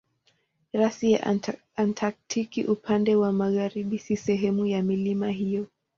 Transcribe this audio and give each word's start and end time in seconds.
Rasi 0.73 1.11
ya 1.11 1.41
Antaktiki 1.75 2.63
upande 2.63 3.15
wa 3.15 3.31
magharibi 3.31 3.99
si 3.99 4.17
sehemu 4.17 4.65
ya 4.65 4.83
milima 4.83 5.29
hiyo. 5.29 5.67